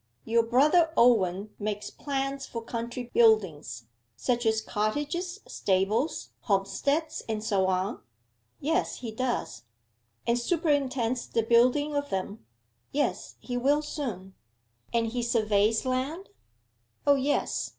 Your 0.25 0.41
brother 0.41 0.91
Owen 0.97 1.51
makes 1.59 1.91
plans 1.91 2.47
for 2.47 2.63
country 2.63 3.11
buildings 3.13 3.85
such 4.15 4.47
as 4.47 4.59
cottages, 4.59 5.41
stables, 5.47 6.31
homesteads, 6.39 7.21
and 7.29 7.43
so 7.43 7.67
on?' 7.67 8.01
'Yes; 8.59 9.01
he 9.01 9.11
does.' 9.11 9.61
'And 10.25 10.39
superintends 10.39 11.27
the 11.27 11.43
building 11.43 11.95
of 11.95 12.09
them?' 12.09 12.43
'Yes; 12.91 13.35
he 13.41 13.57
will 13.57 13.83
soon.' 13.83 14.33
'And 14.91 15.05
he 15.09 15.21
surveys 15.21 15.85
land?' 15.85 16.29
'O 17.05 17.13
yes. 17.13 17.69